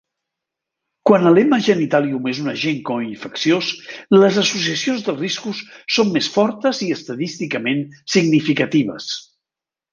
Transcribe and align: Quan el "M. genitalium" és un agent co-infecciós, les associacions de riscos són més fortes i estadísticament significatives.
Quan 1.09 1.27
el 1.31 1.35
"M. 1.41 1.59
genitalium" 1.67 2.29
és 2.31 2.39
un 2.45 2.51
agent 2.53 2.79
co-infecciós, 2.89 3.69
les 4.17 4.41
associacions 4.45 5.05
de 5.11 5.17
riscos 5.21 5.63
són 5.99 6.13
més 6.19 6.33
fortes 6.39 6.83
i 6.89 6.91
estadísticament 6.99 7.87
significatives. 8.19 9.15